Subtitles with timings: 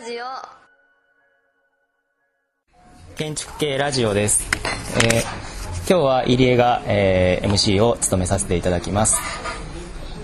[0.00, 0.24] ラジオ。
[3.16, 4.48] 建築系ラジオです、
[5.04, 5.22] えー
[5.90, 9.18] 今日は入江が、えー MC を務めさせていただきます。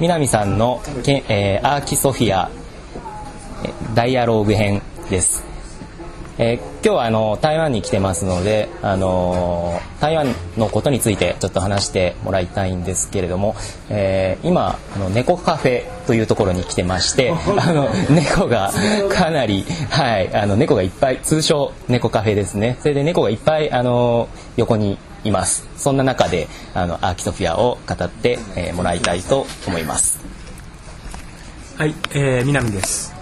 [0.00, 2.50] 南さんのけ、えーアーキソフィア
[3.94, 5.44] ダイアローグ編です、
[6.38, 10.26] えー今日はあの台湾に来てますので、あのー台湾
[10.58, 13.56] のことについてちょっと話してもらいたいんですけれども、
[13.88, 18.70] えー今あの猫カフェというところに来てまして あの猫が
[19.10, 22.76] かなり、はい、あの猫がいっぱい通称猫カフェですね。
[22.82, 25.66] それで猫がいっぱいあの横にいます。
[25.76, 30.20] そんな中であのアーキソフィアを語って、えーもらいたいと思います。
[31.78, 33.15] はい、えー、南です。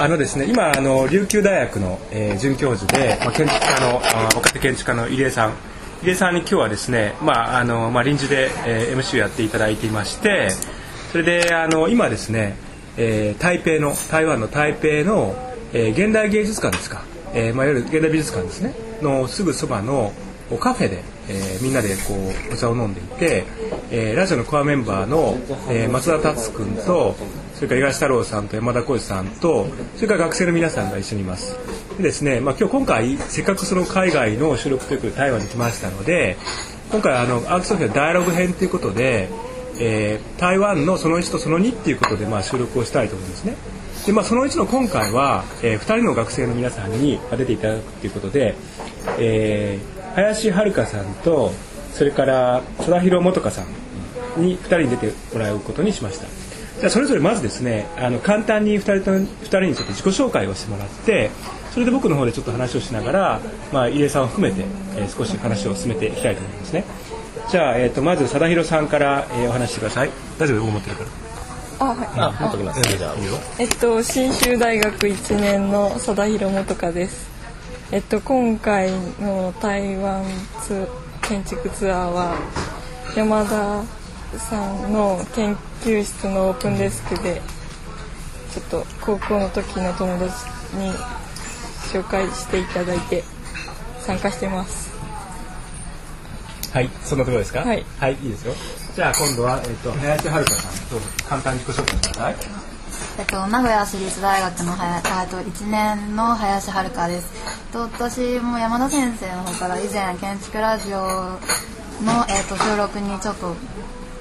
[0.00, 5.52] あのですね、今あの琉球大学の、えー准教授で、まあ、建築家のあ若手建築家の入江さん、
[6.02, 10.52] 入江さんに今日はですね、まああのまあ臨時で、えー MC をやっていただいていまして、
[11.12, 12.56] それであの今ですね、
[12.96, 15.34] えー台北の台湾の台北の、
[15.74, 17.04] えー現代芸術館ですか、
[17.34, 18.72] えーまあいわゆる現代美術館ですね。
[19.02, 20.14] のすぐそばの
[20.60, 22.14] カフェで、えーみんなでこ
[22.50, 23.44] うお茶を飲んでいて、
[23.90, 25.38] えーラジオのコアメンバーの、
[25.70, 27.14] えー松田達君と
[27.54, 31.56] それから東太郎さんと山田浩二さんとそれから学生の皆さんが一緒にいます。
[31.96, 36.36] でですね、まあ、今日今回せっかくその海外の収録ということで台湾に来ましたので
[36.90, 39.28] 今回あのアークソフィアダイアログ編ということで、
[39.78, 43.56] えー台湾のその1とその2っていうことで、まあ、収録をしたいと思うんですね。
[44.10, 48.56] で、まあ、その1の今回は、え2人の学生の皆さんに出ていただくということで、
[49.20, 51.52] えー林遥さんと
[51.92, 56.26] それから空広元香さんに2人に出てもらうことにしました。
[56.80, 61.30] じゃあそれぞれまずですねあの簡単に2人と二人にちょっと自己紹介をしてもらって
[61.70, 63.40] それで僕の方でちょっと話をしながら、
[63.72, 64.64] まあ、入江さんを含めて、
[64.96, 66.84] えー少し話を進めていきたいと思いますね。
[67.48, 70.10] じゃあ、えー、とまず貞弘さんから、えーお話してください。
[70.40, 70.60] 大丈夫？
[70.66, 71.29] 僕持ってるから。
[71.80, 72.08] あ、はい。
[72.16, 73.14] あ持っときますねじゃあ
[73.58, 77.30] えっと、信州大学1年の貞弘元香です。
[77.90, 80.22] えっと、今回の台湾
[80.62, 80.86] ツ
[81.22, 82.36] 建築ツアーは、
[83.16, 83.82] 山田
[84.38, 87.40] さんの研究室のオープンデスクで、
[88.52, 90.32] ちょっと高校の時の友達
[90.76, 90.92] に
[91.92, 93.24] 紹介していただいて
[94.00, 94.99] 参加してます。
[96.72, 97.60] はいそんなところですか？
[97.60, 98.54] はいはい、いいですよ
[98.94, 102.36] じゃあ今度は、えー、と林遥さんどうぞ簡単に自己紹介ください
[103.18, 107.28] えっと、名古屋市立大学のはや、あえっと、1年の林遥です。
[107.72, 113.54] と、私も山田先生の方から以前建築ラジオの、えっと、収録にちょっと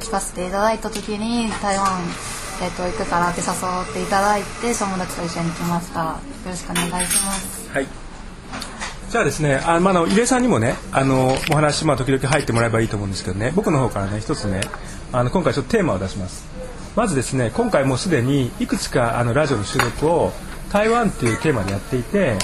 [0.02, 2.02] 聞かせていただいた時に台湾、
[2.62, 3.48] えっと、行くからって誘
[3.92, 6.00] っていただいて友達と一緒に来ました。
[6.02, 6.16] よ
[6.46, 7.70] ろしくお願いします。
[7.72, 7.88] はい。
[9.10, 14.62] じゃあですね、あまあ、の入江さんにもね、あのお話まあ時々入ってもらえばいいと思うんですけどね、僕の方からね一つね、
[15.12, 16.48] あの今回ちょっとテーマを出します。
[16.96, 20.32] まずですね、今回もうすでにいくつかあのラジオの収録を
[20.72, 22.38] 台湾っていうテーマでやっていて、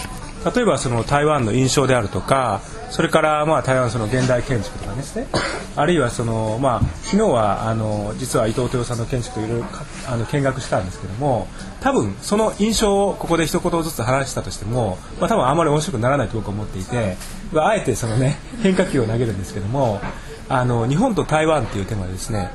[0.45, 2.61] 例えばその台湾の印象であるとか、
[2.91, 5.27] それからまあ台湾その現代建築とかですね、
[5.75, 11.47] あるいはそのまあ昨日はあの実は伊藤豊さんの建築といろいろかあの見学したんですけども、
[11.81, 17.17] 多分その印象をここで一言ずつ話したとしても、まあ多分あまり面白くならないと僕は思っていて、
[17.51, 19.99] まああえてそのね 変化球を投げるんですけども、
[20.47, 22.51] あの日本と台湾っていうテーマでですね、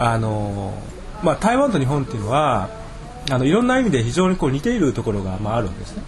[0.00, 0.74] あの
[1.22, 2.68] まあ台湾と日本っていうのは
[3.30, 6.02] あのいろんな意味で非常にこう似ているところがまああるわけですね。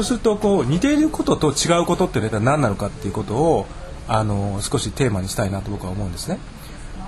[0.00, 3.66] そうするとこう似ていることと違うことっていうのは何なのかっていうことを
[4.08, 6.38] あの少しテーマにしたいなと僕は思うんですね。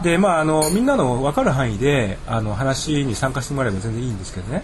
[0.03, 4.63] でまああのみんなの分かる範囲であの話に参加してもらえば全然いいんですけどね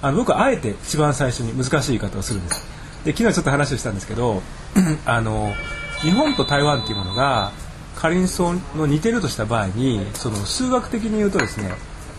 [0.00, 2.64] あの僕はあえて一番最初に難しい言い方をするんです。
[3.04, 4.40] で昨日ちょっと話をしたんですけど
[5.04, 5.52] あの
[6.00, 7.52] 日本と台湾っていうものが
[7.94, 11.74] 仮にその似てるとした場合にその数学的に言うとですね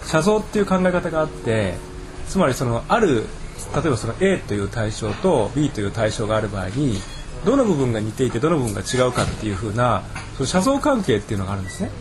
[0.05, 1.73] 写像っていう考え方があって
[2.27, 3.25] つまりそのある
[3.75, 6.97] 例えばその A という対象と B という対象がある場合に
[7.45, 10.03] どの部分が似ていてどの部分が違うかっていうふうな
[10.35, 11.91] その写像関係っていうのがあるんですね。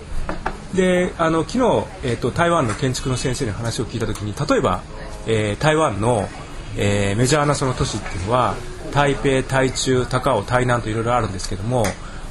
[0.75, 1.59] であの昨日、
[2.03, 4.83] えー、と台湾の建築の先生に話を聞いた時に例えば、
[5.27, 6.29] えー台湾の、
[6.77, 8.55] えーメジャーなその都市っていうのは
[8.93, 11.85] 台北台中高雄台南といろいろあるんですけども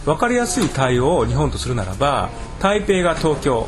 [0.06, 2.30] 分かりやすい対応を日本とするならば
[2.60, 3.68] 台北が東京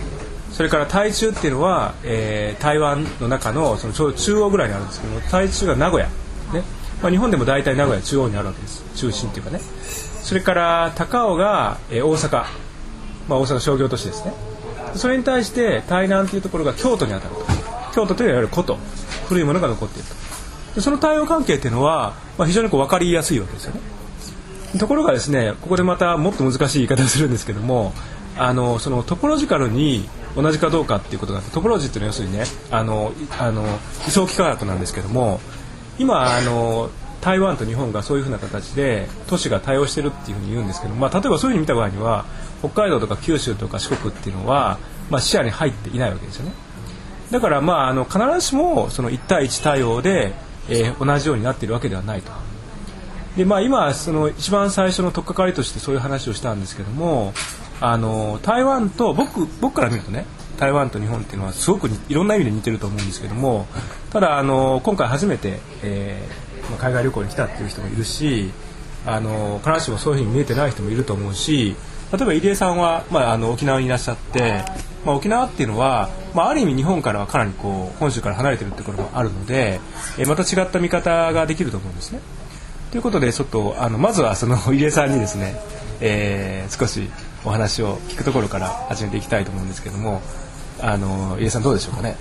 [0.52, 6.08] それから台中っていうのは、えー台湾の中のそのちょうど中央ぐらいにあるんですけども台中が名古屋、
[6.54, 6.64] ね。
[7.02, 8.84] まあ、日本でも大体名古屋中央にあるわけです。
[8.96, 9.60] 中心っていうかね。
[10.24, 12.46] それから高尾が、えー大阪、
[13.28, 14.34] まあ、大阪商業都市ですね。
[14.96, 17.46] それに対して台南というところが京都にあたると。
[17.94, 18.78] 京都というのはいわゆる古都。
[19.28, 20.16] 古いものが残っていると。
[20.76, 23.82] でその対応関係っていうのは、まあ、非常にこう分かりやすいわけですよね。
[24.80, 27.94] ところがですねここでまたもっと難しい言い方をするんですけども
[28.38, 33.64] あのそのトポロジカルに同じかどうかっていうことがあってトポロジーっていうのは要するにねあのあの
[34.08, 35.40] 位相幾何学なんですけども
[35.98, 36.92] 今あの
[37.22, 42.26] 台湾と日本がそういうふうな形で都市が対応してるっていうふうに言うんですけど、まあ、例えばそういうふうに見た場合には
[42.60, 44.78] 北海道とか九州とか四国っていうのは、
[45.10, 46.54] まあ、視野に入っていないわけですよね。
[47.32, 50.34] だからまああの必ずしもその1対1対応で、
[50.70, 52.32] えー、同じようになっているわけではないと。
[53.36, 57.34] でまあ、今その一番最初の取っかかりとしてそういう話をしたんですけども
[57.80, 60.26] あの台湾と僕僕から見るとね
[60.58, 63.68] 台湾と日本っていうのはすごくいろんな意味で似てると思うんですけども
[64.12, 68.52] ただあの今回初めて、えー、ま、海外旅行に来たっていう人もいるし
[69.06, 71.76] あの必ずしもそういうふうに見えてない人もいると思うし
[72.12, 74.64] 例えば入江さんは、まあ、あの沖縄にいらっしゃって、
[75.06, 79.80] まあ、沖縄っていうのは、まあ、ある意味日本からはかなりこう本州から離れてるってこともあるので、
[80.18, 82.22] えー、また違った見方ができると思うんですね。
[82.92, 85.60] ということでちょっとあのまずはその入江さんにですね、
[86.00, 87.10] えー、少し
[87.48, 90.22] お話を聞くところから始めていきたいと思うんですけども
[90.82, 92.18] あの入江さんどうでしょうかね？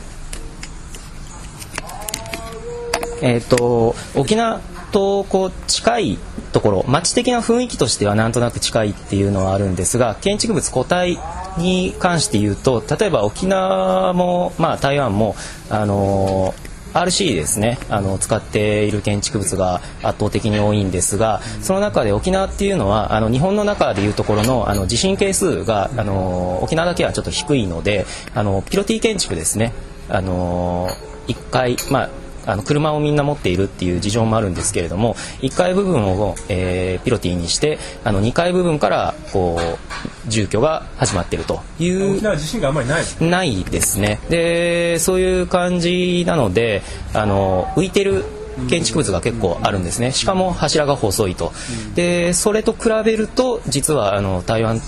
[3.23, 4.61] えっ、ー、と沖縄
[4.93, 6.19] とこう近い
[6.53, 11.19] ところ街的な雰囲気としてはなんとなく近いっていうのはあるんですが建築物固体
[11.59, 15.35] に関して言うと例えば沖縄も、まあ、台湾も、
[15.71, 16.55] あの
[16.97, 17.79] RC ですね。
[17.91, 29.73] あの使っている建築物が圧倒的に多いんですがその中で沖縄っていうのはあの日本の中でいうところのあの地震係数があの沖縄だけはちょっと低いのであのピロティ建築ですね。
[30.09, 30.89] あの
[31.29, 32.11] 1階まあ
[32.47, 43.05] あの車をみんな持っているっていう事情もあるんですけれども1階部分を、えー、ピロティにしてあの2階部分からこう住居が始まっているという沖縄地震があんまりない。
[43.21, 44.21] ないですね。
[44.29, 46.83] でそういう感じなので
[47.13, 48.25] あの浮いてる
[48.69, 50.13] 建築物が結構あるんですね。
[50.13, 51.53] しかも柱が細いと。
[51.95, 54.81] でそれと比べると実はあの台湾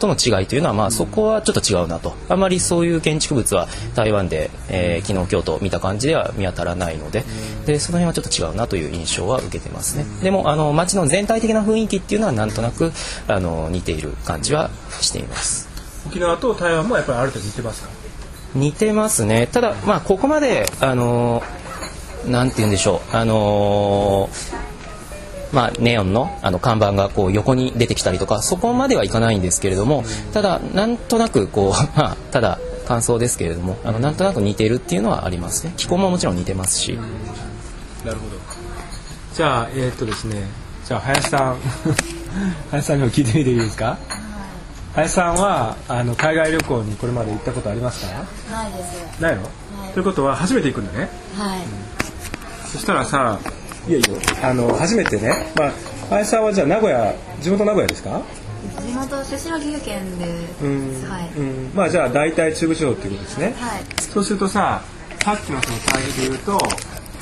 [0.00, 2.14] との違いというのは、まあ、そこはちょっと違うなと。
[2.28, 7.24] あまりそういう建築物は台湾で、えー、昨日京都見た感じでは見当たらないので。
[7.66, 10.04] でその辺はちょっと違うなという印象は受けてますね。
[10.22, 12.90] でもあの街の全体的な雰囲気っていうのはなんとなく
[13.28, 14.70] あの似ている感じは
[15.00, 15.68] しています。
[16.06, 17.90] 沖縄と台湾もやっぱりある程度似てますか？
[18.54, 19.46] 似てますね。
[19.46, 21.42] ただまあここまであの
[22.26, 23.16] なんて言うんでしょう。
[23.16, 24.69] あのー
[25.52, 35.72] まあ、ネオンのあの看板がこう横に出てきたりとかそこまではいかないんですけれどもただなんとなくこう、 まあ、ただ感想ですけれどもあのなんとなく似ているっていうのはありますね。
[35.76, 36.98] 気候ももちろん似てますし。
[38.04, 38.36] なるほど。
[39.34, 40.48] じゃあえー、っとですね。
[40.86, 41.56] じゃあ林さん。
[42.70, 43.96] 林さんにも聞いてみていいですか？
[44.94, 48.24] 林さんはあの海外旅行にこれまで行ったことありますか？
[48.52, 49.20] ないです。
[49.20, 49.42] ないの、
[49.94, 51.08] ということは初めて行くんだね。
[51.36, 53.38] はい、うん、そしたらさ
[53.88, 54.08] いやいや
[54.50, 55.72] あの初めてね、まあ、
[56.10, 58.22] 林さんはじゃあ名古屋地元名古屋ですか？
[58.80, 60.26] 地元出身は岐阜県で、
[60.62, 61.10] うん。
[61.10, 64.82] はい、うん、まあじゃあ大体中部地方っていうことですね、はい、そうするとさ
[65.24, 66.58] さっきのその対比で言うと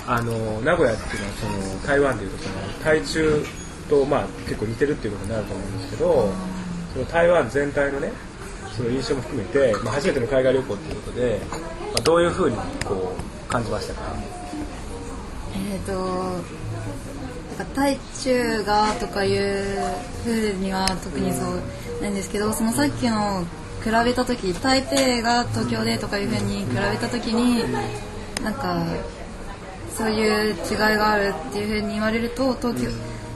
[0.06, 1.46] あの名古屋っていうのはそ
[1.76, 3.44] の台湾でいうとその台中
[3.88, 6.32] とまあ結構似てるっていうことになると思うんですけど、
[6.92, 8.12] その台湾全体のね
[8.76, 11.56] その印象も含めて、まあ、初めての海外旅行っていうことで、ま
[11.98, 14.14] あ、どういうふうにこう感じましたか？
[15.70, 16.42] えっ、ー、と
[17.74, 19.64] 大中がとかいう
[20.24, 23.44] ふうには特にそうなんですけどそのさっきの
[23.82, 27.64] 比べた時台北が東京でとかいうふうに比べた時に
[28.42, 28.84] なんか
[29.96, 32.90] そういう違いがあるっていうふうに言われると東京、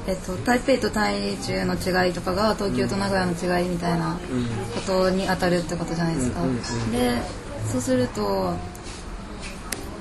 [0.06, 4.16] えっと、台北と台中の違いとかが東京と名古屋の違いみたいな
[4.74, 6.40] ことに当たるってことじゃないですか。
[6.92, 7.20] で
[7.66, 8.54] そうすると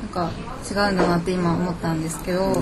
[0.01, 0.31] なんか
[0.69, 2.61] 違うんだなって今思ったんですけど、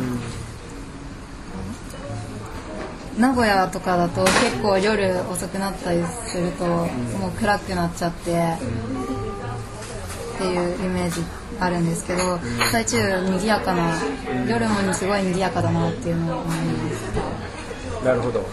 [3.17, 6.87] 名古屋とかだと結構夜遅くなったりするとも
[7.27, 8.31] う暗くなっちゃって
[10.35, 11.21] っていうイメージ
[11.59, 12.39] あるんですけど
[12.71, 13.93] 最中賑やかな
[14.47, 16.89] 夜もすごい賑やかだなっていうのを思いま
[18.01, 18.05] す。
[18.05, 18.45] なるほど。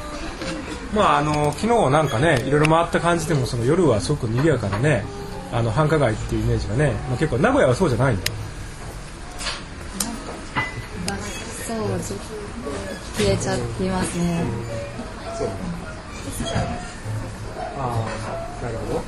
[0.95, 5.05] まああの昨日なんかねいろいろ回った感じでもその夜はすごく賑やかなね
[5.53, 8.23] あの繁華街っていうイメージがね、まあ、結構名古屋はそうじゃないんだ
[11.67, 11.79] そう
[13.17, 13.59] 消えちゃい
[13.89, 14.45] ますね、
[15.37, 15.49] そう
[17.79, 19.01] ああなるほど。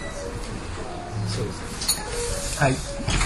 [1.29, 2.73] そうですはい。
[2.73, 2.77] わ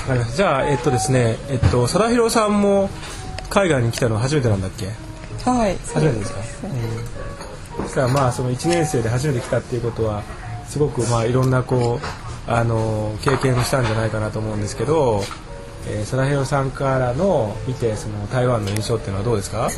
[0.09, 0.37] かりました。
[0.37, 2.91] じゃあえっとですねえっと貞弘さんも
[3.49, 4.87] 海外に来たのは初めてなんだっけ？
[5.49, 5.77] はい。
[5.95, 10.23] 初めてですか、うん、そしたらまあその1年生で初めて来たっていうことは
[10.69, 15.23] すごくまあいろんなこうあの経験をしたんじゃないかなと思うんですけど
[15.89, 19.71] えー、貞弘さんからの見てその台湾の印象っていうのはどうですか？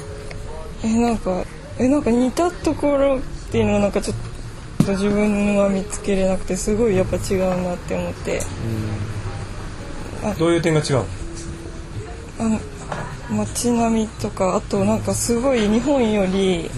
[0.85, 1.45] えなんか
[1.79, 3.21] えなんか似たところっ
[3.51, 4.17] ていうのはなんかちょっ
[4.87, 8.43] と自分は見つけれなくてすごいやっぱ違うなって思って。
[10.39, 11.05] どういう点が違う
[12.39, 12.59] あ
[13.31, 16.71] 街並みとかあとなんかすごい日本より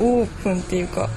[0.00, 1.08] オープンっていうか、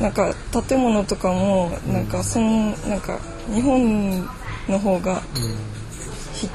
[0.00, 0.34] なんか
[0.68, 3.18] 建物とかもなんかそんなんか
[3.52, 4.20] 日本
[4.68, 5.20] の方が、ひ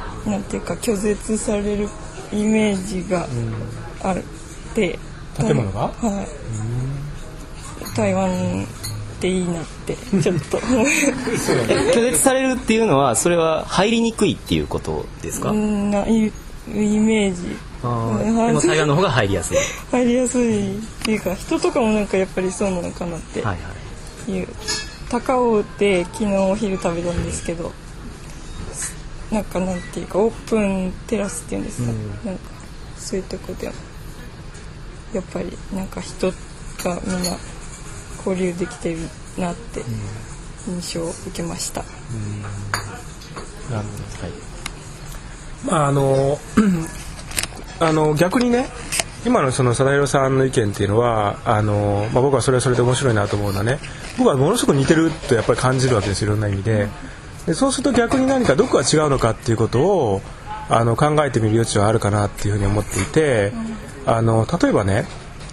[0.25, 1.89] なんていうか拒絶される
[2.33, 3.27] イメージが
[4.03, 4.23] あるっ
[4.73, 4.99] て、
[5.37, 5.79] 建物が？
[5.81, 7.95] はい。
[7.95, 8.29] 台湾
[8.63, 10.57] っていいなって ちょっと。
[10.59, 16.31] 拒絶されるっていうのはそれは入りにくいっていうことですか、うんないイ
[16.71, 17.55] メージ。
[17.83, 19.57] あでも台湾の方が入りやすい。
[19.91, 23.57] 入りやすいっていうか人とかもなんかやっぱりそうなのかなってはいは
[24.27, 24.31] い。
[24.31, 24.47] いう
[25.09, 27.71] 高尾で昨日お昼食べたんですけど
[29.31, 31.91] なんかなんていうかオープンテラスっていうんですか、
[32.25, 32.49] なんか
[32.97, 33.71] そういうとこでや
[35.21, 36.35] っぱりなんか人が
[37.05, 37.31] みんな
[38.25, 38.99] 交流できてる
[39.37, 39.83] なって
[40.67, 41.87] 印象を受けました、な
[43.81, 44.03] るほど
[45.71, 46.39] まああの
[47.79, 48.67] あの逆にね
[49.25, 53.79] 今のその貞弘さんの意見っていうのはあの、まあ、僕はそれはそれで面白いなと思うのはね
[54.17, 56.87] 僕はものすごく似てるとやっぱり感じるわけですいろんな意味で
[57.47, 60.21] でそうすると逆に何かどこが違うのかっていうことを
[60.69, 63.53] あの考えてみる余地はあるかなっていうふうに思っていて
[64.05, 65.05] あの例えばね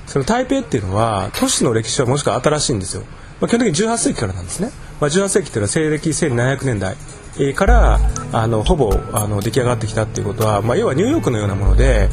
[0.06, 3.02] その台北っていうのは都市の歴史はもしくは新しいんですよ、
[3.40, 4.70] まあ、基本的に18世紀からなんですね、
[5.00, 6.96] まあ、18世紀っていうのは西暦1700年代
[7.36, 8.00] えーから
[8.32, 12.08] あのほぼあの出来上がってきたっていうことは、まあ、要はニューヨークのようなもので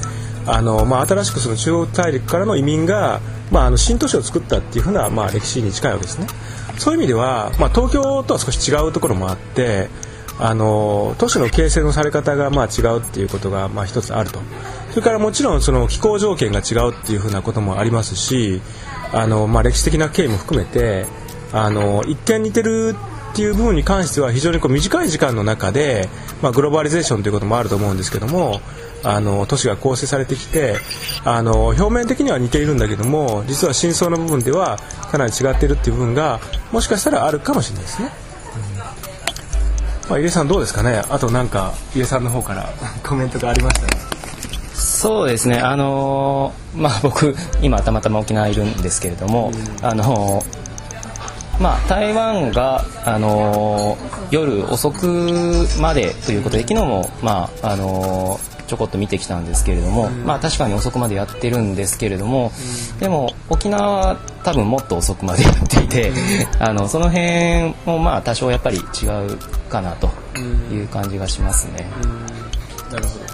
[0.45, 3.19] あの、まあ、新しくその中央大陸からの移民が、
[3.51, 6.27] まあ、あの新都市を作ったっていうふうな、まあ、歴史に近いわけですね
[6.81, 9.87] そういう意味では、まあ、東京とは少し違うところもあって
[10.39, 14.39] あの都市の形成のされ方がまあ違うっていうことがまあ一つあると。
[14.89, 18.61] それからもちろんその気候条件が違うっていうふうなこともありますし
[19.13, 21.05] あの、まあ、歴史的な経緯も含めて
[21.53, 22.95] あの一見似てる
[23.31, 26.09] っていう部分に関しては非常にこう短い時間の中で、
[26.41, 28.59] まあ、グローバリゼーションということもあると思うんですけども
[29.03, 30.75] あの都市が構成されてきて
[31.25, 34.77] あの表面的には似ているんだけども実は真相の部分では
[35.11, 36.39] かなり違っているっていう部分が
[36.71, 38.09] もしかしたらあるかもしれないですね。
[40.09, 41.01] まあ、入江さんどうですかね？
[41.09, 42.69] あとなんか入江さんの方から
[43.03, 43.93] コメントがありましたら。
[44.73, 45.59] そうですね。
[45.59, 62.53] あのーまあ僕今たまたま沖縄いるんですけれども、あのーまあ台湾があのー夜遅くまでということで昨日もまああのーちょこっと見てきたんですけれども、まあ確かに遅くまでやってるんですけれども、
[63.01, 66.13] でも沖縄は多分もっと遅くまでやっていて、
[66.57, 69.37] あのその辺もまあ多少やっぱり違う
[69.67, 70.09] かなと
[70.73, 71.85] いう感じがしますね。
[72.93, 73.25] なるほど。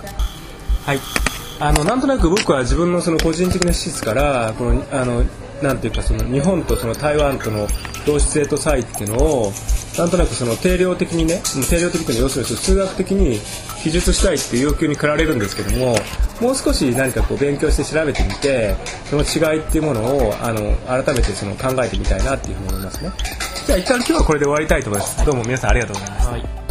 [0.85, 0.99] はい。
[1.59, 5.23] あのなんとなく僕は自分のその個人的な資質からこのあの
[5.61, 7.67] なんていうかその日本とその台湾との
[8.07, 9.51] 同質性と差異っていうのを
[9.97, 13.39] なんとなくその定量的にね定量的というのは要するに数学的に
[13.81, 15.95] 記述したいっていう要求に駆られるんですけども
[16.39, 18.75] もう少し何かこう勉強して調べてみて
[19.09, 23.11] その違いっていうものをあの改めてその考えてみたいなっていうふうに思いますね。
[23.65, 25.25] じゃあ一旦今日はこれで終わりたいと思います。
[25.25, 26.66] どうも皆さんありがとうございました、はい。